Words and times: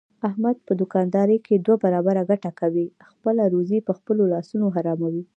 احمد 0.27 0.57
په 0.67 0.73
دوکاندارۍ 0.81 1.37
کې 1.45 1.55
دوه 1.65 1.77
برابره 1.85 2.21
ګټه 2.29 2.51
کوي، 2.59 2.87
خپله 3.09 3.43
روزي 3.53 3.79
په 3.87 3.91
خپلو 3.97 4.23
لاسونو 4.33 4.67
حراموي. 4.75 5.23